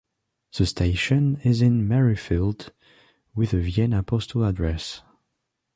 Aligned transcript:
The 0.57 0.65
station 0.65 1.39
is 1.43 1.61
in 1.61 1.87
Merrifield, 1.87 2.73
with 3.35 3.53
a 3.53 3.59
Vienna 3.59 4.01
postal 4.01 4.43
address. 4.43 5.03